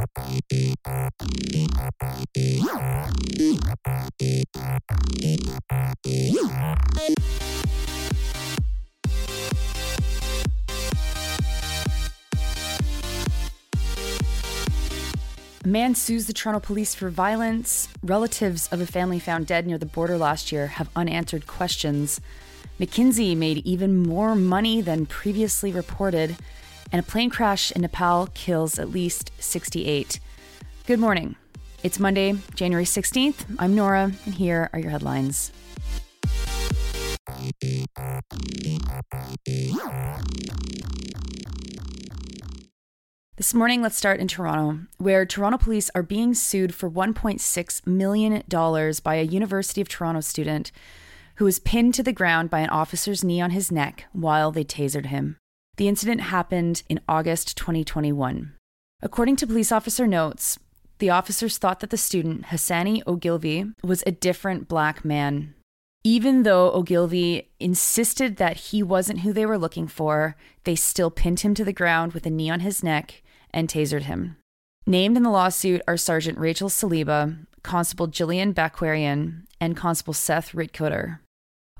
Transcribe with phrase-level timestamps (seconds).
[0.00, 0.06] A
[15.66, 17.88] man sues the Toronto police for violence.
[18.02, 22.22] Relatives of a family found dead near the border last year have unanswered questions.
[22.78, 26.36] McKinsey made even more money than previously reported.
[26.92, 30.18] And a plane crash in Nepal kills at least 68.
[30.86, 31.36] Good morning.
[31.82, 33.56] It's Monday, January 16th.
[33.58, 35.52] I'm Nora, and here are your headlines.
[43.36, 48.42] This morning, let's start in Toronto, where Toronto police are being sued for $1.6 million
[49.02, 50.72] by a University of Toronto student
[51.36, 54.64] who was pinned to the ground by an officer's knee on his neck while they
[54.64, 55.39] tasered him.
[55.80, 58.52] The incident happened in August 2021.
[59.00, 60.58] According to police officer notes,
[60.98, 65.54] the officers thought that the student, Hassani Ogilvy, was a different black man.
[66.04, 71.40] Even though Ogilvy insisted that he wasn't who they were looking for, they still pinned
[71.40, 74.36] him to the ground with a knee on his neck and tasered him.
[74.86, 81.20] Named in the lawsuit are Sergeant Rachel Saliba, Constable Jillian Bakwarian, and Constable Seth Ritkutter.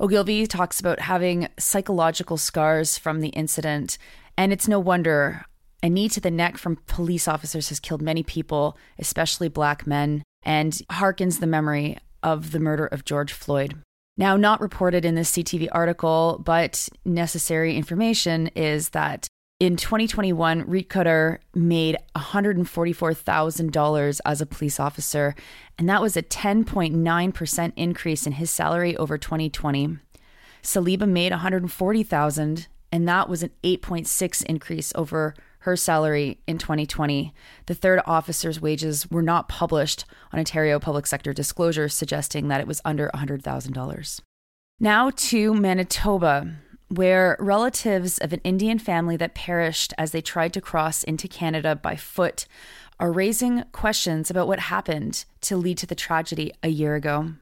[0.00, 3.98] Ogilvy talks about having psychological scars from the incident,
[4.34, 5.44] and it's no wonder.
[5.82, 10.22] A knee to the neck from police officers has killed many people, especially black men,
[10.42, 13.76] and harkens the memory of the murder of George Floyd.
[14.16, 19.28] Now, not reported in this CTV article, but necessary information is that
[19.60, 25.34] in 2021, Ritkutter made $144,000 as a police officer,
[25.78, 29.98] and that was a 10.9% increase in his salary over 2020.
[30.62, 37.34] Saliba made $140,000, and that was an 8.6 increase over her salary in 2020.
[37.66, 42.66] The third officer's wages were not published on Ontario public sector disclosure, suggesting that it
[42.66, 44.20] was under $100,000.
[44.82, 46.54] Now to Manitoba
[46.90, 51.76] where relatives of an Indian family that perished as they tried to cross into Canada
[51.76, 52.46] by foot
[52.98, 57.32] are raising questions about what happened to lead to the tragedy a year ago.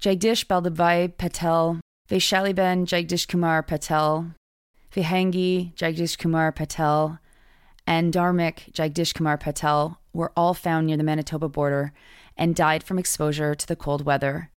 [0.00, 4.32] Jagdish Baldevbhai Patel, Vaishaliben Jagdish Kumar Patel,
[4.94, 7.18] Vihangi Jagdish Kumar Patel,
[7.86, 11.92] and Dharmik Jagdish Kumar Patel were all found near the Manitoba border
[12.38, 14.50] and died from exposure to the cold weather.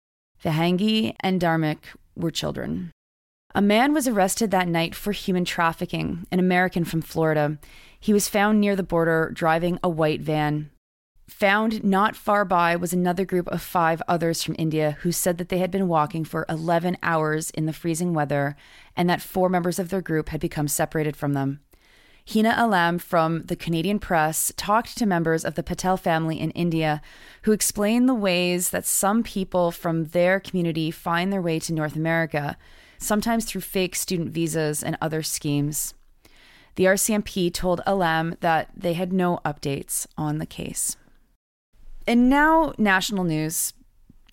[0.43, 1.79] Vihangi and Dharmik
[2.15, 2.91] were children.
[3.55, 7.57] A man was arrested that night for human trafficking, an American from Florida.
[7.99, 10.69] He was found near the border driving a white van.
[11.29, 15.49] Found not far by was another group of five others from India who said that
[15.49, 18.55] they had been walking for 11 hours in the freezing weather
[18.95, 21.59] and that four members of their group had become separated from them.
[22.31, 27.01] Hina Alam from the Canadian Press talked to members of the Patel family in India
[27.43, 31.95] who explained the ways that some people from their community find their way to North
[31.95, 32.55] America
[32.99, 35.93] sometimes through fake student visas and other schemes.
[36.75, 40.95] The RCMP told Alam that they had no updates on the case.
[42.05, 43.73] And now, national news.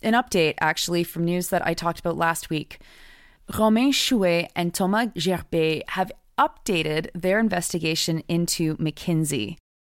[0.03, 2.81] An update, actually, from news that I talked about last week.
[3.59, 9.57] Romain Schué and Thomas Gerbet have updated their investigation into McKinsey.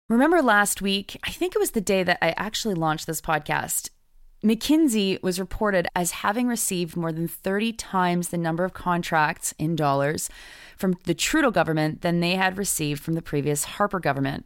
[0.09, 3.89] Remember last week, I think it was the day that I actually launched this podcast,
[4.43, 9.75] McKinsey was reported as having received more than 30 times the number of contracts in
[9.75, 10.29] dollars
[10.77, 14.45] from the Trudeau government than they had received from the previous Harper government.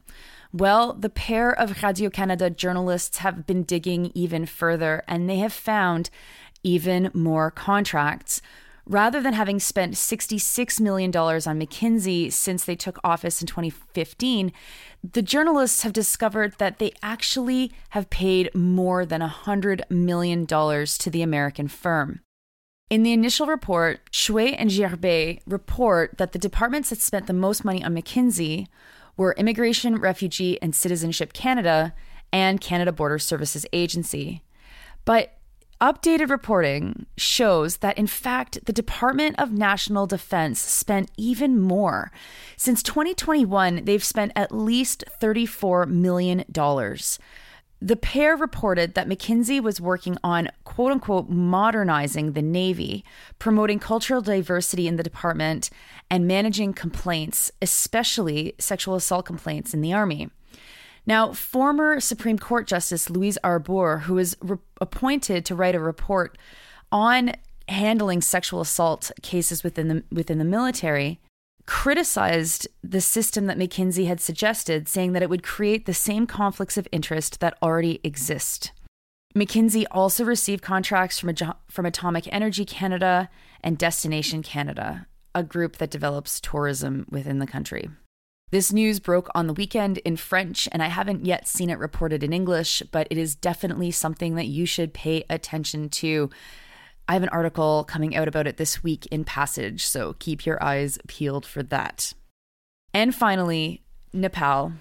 [0.53, 5.53] Well, the pair of Radio Canada journalists have been digging even further and they have
[5.53, 6.09] found
[6.63, 8.41] even more contracts.
[8.91, 14.51] Rather than having spent $66 million on McKinsey since they took office in 2015,
[15.13, 21.21] the journalists have discovered that they actually have paid more than $100 million to the
[21.21, 22.19] American firm.
[22.89, 27.63] In the initial report, Schué and Gerbet report that the departments that spent the most
[27.63, 28.67] money on McKinsey
[29.15, 31.93] were Immigration, Refugee, and Citizenship Canada
[32.33, 34.43] and Canada Border Services Agency.
[35.05, 35.37] But
[35.81, 42.11] Updated reporting shows that, in fact, the Department of National Defense spent even more.
[42.55, 46.45] Since 2021, they've spent at least $34 million.
[47.83, 53.03] The pair reported that McKinsey was working on quote unquote modernizing the Navy,
[53.39, 55.71] promoting cultural diversity in the department,
[56.11, 60.29] and managing complaints, especially sexual assault complaints in the Army.
[61.05, 66.37] Now, former Supreme Court Justice Louise Arbour, who was re- appointed to write a report
[66.91, 67.33] on
[67.67, 71.19] handling sexual assault cases within the within the military,
[71.65, 76.77] criticized the system that McKinsey had suggested, saying that it would create the same conflicts
[76.77, 78.71] of interest that already exist.
[79.35, 81.33] McKinsey also received contracts from,
[81.69, 83.29] from Atomic Energy Canada
[83.63, 87.89] and Destination Canada, a group that develops tourism within the country.
[88.51, 92.21] This news broke on the weekend in French, and I haven't yet seen it reported
[92.21, 96.29] in English, but it is definitely something that you should pay attention to.
[97.07, 100.61] I have an article coming out about it this week in Passage, so keep your
[100.61, 102.13] eyes peeled for that.
[102.93, 104.73] And finally, Nepal.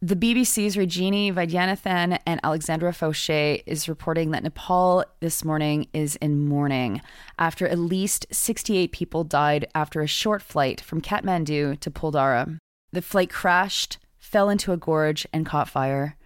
[0.00, 6.46] The BBC's Rajini Vaidyanathan and Alexandra Fouché is reporting that Nepal this morning is in
[6.46, 7.02] mourning
[7.38, 12.58] after at least 68 people died after a short flight from Kathmandu to Pokhara.
[12.96, 16.16] The flight crashed, fell into a gorge, and caught fire.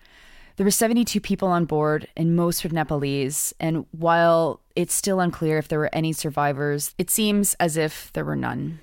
[0.55, 3.53] There were 72 people on board, and most were Nepalese.
[3.59, 8.25] And while it's still unclear if there were any survivors, it seems as if there
[8.25, 8.79] were none.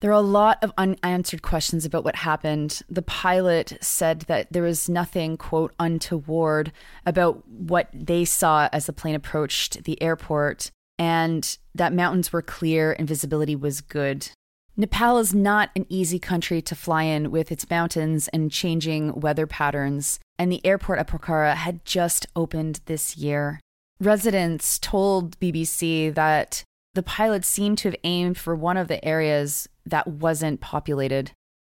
[0.00, 2.80] There are a lot of unanswered questions about what happened.
[2.88, 6.70] The pilot said that there was nothing, quote, untoward
[7.04, 12.92] about what they saw as the plane approached the airport, and that mountains were clear
[12.92, 14.30] and visibility was good.
[14.78, 19.46] Nepal is not an easy country to fly in with its mountains and changing weather
[19.46, 23.58] patterns, and the airport at Pokhara had just opened this year.
[23.98, 26.62] Residents told BBC that
[26.92, 31.32] the pilot seemed to have aimed for one of the areas that wasn't populated.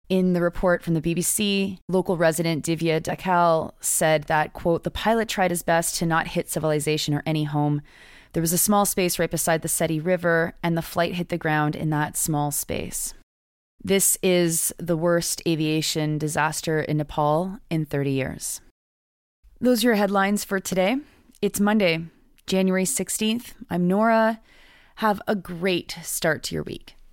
[0.09, 5.29] In the report from the BBC, local resident Divya Dhakal said that, quote, the pilot
[5.29, 7.81] tried his best to not hit civilization or any home.
[8.33, 11.37] There was a small space right beside the Seti River, and the flight hit the
[11.37, 13.13] ground in that small space.
[13.83, 18.61] This is the worst aviation disaster in Nepal in 30 years.
[19.59, 20.97] Those are your headlines for today.
[21.41, 22.05] It's Monday,
[22.45, 23.53] January 16th.
[23.69, 24.41] I'm Nora.
[24.95, 26.95] Have a great start to your week.